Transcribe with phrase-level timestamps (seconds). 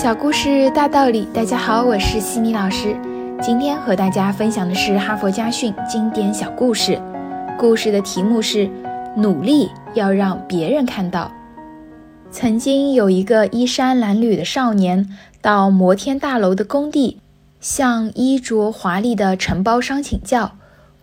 [0.00, 2.96] 小故事大道理，大家好，我是西米老师。
[3.42, 7.02] 今天和大家分享的是哈佛家训经典小故事。
[7.58, 8.70] 故事的题目是
[9.18, 11.32] “努力要让别人看到”。
[12.30, 15.12] 曾经有一个衣衫褴褛的少年，
[15.42, 17.18] 到摩天大楼的工地，
[17.60, 20.52] 向衣着华丽的承包商请教：“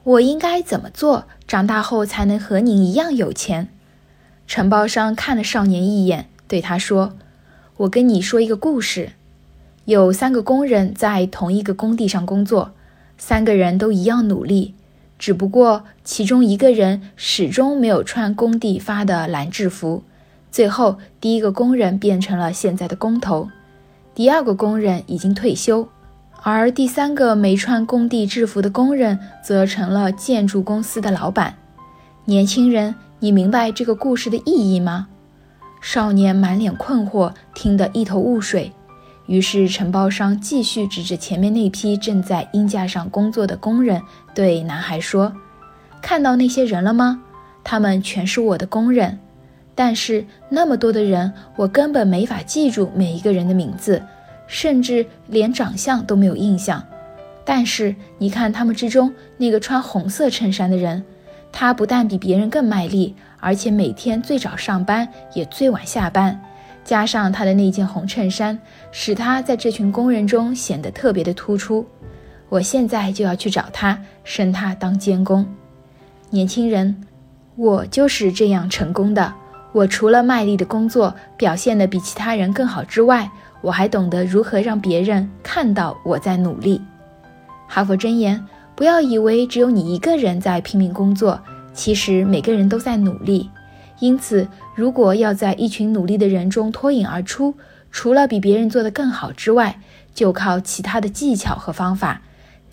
[0.04, 3.68] 我应该怎么做，长大后才能和您一样有钱？”
[4.48, 7.12] 承包商看了少年一眼，对他说
[7.78, 9.12] ：“我跟你说一个故事。
[9.84, 12.72] 有三个工人在同一个工地上工作，
[13.18, 14.74] 三个人都一样努力，
[15.20, 20.04] 只不过其中一个人始终没有穿工地发的蓝制服。”
[20.50, 23.50] 最后，第一个工人变成了现在的工头，
[24.16, 25.90] 第二个工人已经退休，
[26.44, 31.58] 而第三个没穿工地制服的工人则成了建筑公司的老板。
[32.24, 35.10] 年轻人，你明白这个故事的意义吗？
[35.86, 38.72] 少年满脸困惑，听得一头雾水。
[39.28, 44.02] 于是承包商继续指着前面那批正在鹰架上工作的工人，
[44.34, 45.32] 对男孩说
[46.02, 47.22] ：“看到那些人了吗？
[47.64, 49.20] 他们全是我的工人。”
[49.76, 54.02] 但是那么多的人，我根本没法记住每一个人的名字，
[54.48, 56.84] 甚至连长相都没有印象。
[57.46, 61.06] 但是你看他们之中那个穿红色衬衫的人，
[61.58, 66.38] 他不但比别人更卖力，而且每天最早上班也最晚下班，
[66.84, 68.60] 加上他的那件红衬衫，
[68.92, 71.88] 使他在这群工人中显得特别的突出。
[72.50, 75.48] 我现在就要去找他，升他当监工。
[76.30, 76.94] 年轻人，
[77.56, 79.34] 我就是这样成功的。
[79.72, 83.32] 我除了卖力的工作，表现得比其他人更好之外，
[83.62, 86.82] 我还懂得如何让别人看到我在努力。
[87.66, 88.46] 哈佛箴言：
[88.76, 91.42] 不要以为只有你一个人在拼命工作，
[91.74, 93.50] 其实每个人都在努力。
[94.00, 94.46] 因此，
[94.76, 97.56] 如果要在一群努力的人中脱颖而出，
[97.90, 99.80] 除了比别人做得更好之外，
[100.14, 102.22] 就靠其他的技巧和方法。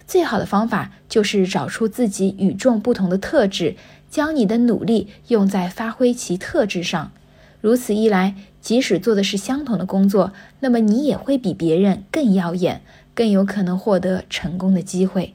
[0.05, 3.77] 最好的方法就是找出自己与众不同的特质，
[4.11, 7.13] 将你的努力用在发挥其特质上。
[7.61, 12.83] 如此一来，即使做的是相同的工作，那么你也会比别人更耀眼，
[13.15, 15.35] 更有可能获得成功的机会。